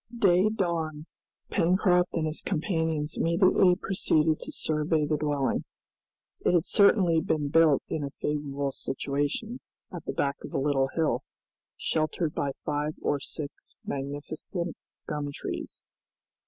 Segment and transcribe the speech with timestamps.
[0.17, 1.05] Day dawned;
[1.51, 5.63] Pencroft and his companions immediately proceeded to survey the dwelling.
[6.39, 9.59] It had certainly been built in a favorable situation,
[9.93, 11.21] at the back of a little hill,
[11.77, 14.75] sheltered by five or six magnificent
[15.05, 15.85] gum trees.